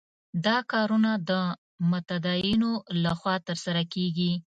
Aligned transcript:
دا 0.45 0.57
کارونه 0.71 1.11
د 1.29 1.31
متدینو 1.89 2.71
له 3.03 3.11
خوا 3.19 3.35
ترسره 3.47 3.83
کېږي. 3.93 4.31